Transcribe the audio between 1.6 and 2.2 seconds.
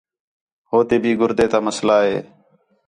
مسئلہ ہِے